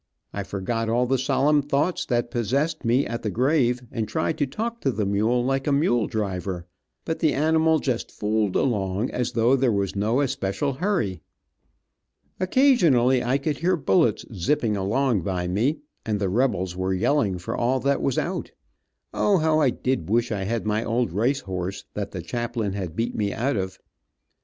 [0.33, 4.47] I forgot all the solemn thoughts that possessed me at the grave, and tried to
[4.47, 6.65] talk to the mule like a mule driver,
[7.05, 11.21] but the animal just fooled along, as though there was no especial hurry.
[12.39, 17.55] Occasionally I could hear bullets 'zipping' along by me, and the rebels were yelling for
[17.55, 18.49] all that was out.
[19.13, 22.95] O, how I did wish I had my old race horse that the chaplain had
[22.95, 23.77] beat me out of.